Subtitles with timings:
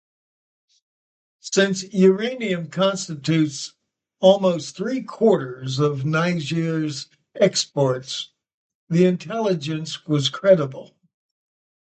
[1.41, 3.75] Since uranium constitutes
[4.19, 7.05] almost three-quarters of Niger's
[7.39, 8.31] exports,
[8.89, 10.95] the intelligence was credible.